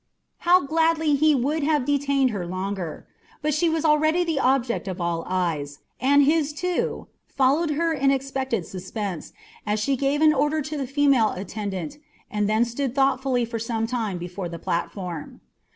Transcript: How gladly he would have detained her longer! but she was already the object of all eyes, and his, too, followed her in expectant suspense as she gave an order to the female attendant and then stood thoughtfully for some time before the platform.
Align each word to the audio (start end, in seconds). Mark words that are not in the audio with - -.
How 0.39 0.65
gladly 0.65 1.13
he 1.13 1.35
would 1.35 1.61
have 1.61 1.85
detained 1.85 2.31
her 2.31 2.47
longer! 2.47 3.05
but 3.43 3.53
she 3.53 3.69
was 3.69 3.85
already 3.85 4.23
the 4.23 4.39
object 4.39 4.87
of 4.87 4.99
all 4.99 5.23
eyes, 5.27 5.77
and 5.99 6.23
his, 6.23 6.53
too, 6.53 7.05
followed 7.27 7.69
her 7.77 7.93
in 7.93 8.09
expectant 8.09 8.65
suspense 8.65 9.31
as 9.63 9.79
she 9.79 9.95
gave 9.95 10.21
an 10.23 10.33
order 10.33 10.63
to 10.63 10.75
the 10.75 10.87
female 10.87 11.29
attendant 11.33 11.99
and 12.31 12.49
then 12.49 12.65
stood 12.65 12.95
thoughtfully 12.95 13.45
for 13.45 13.59
some 13.59 13.85
time 13.85 14.17
before 14.17 14.49
the 14.49 14.57
platform. 14.57 15.39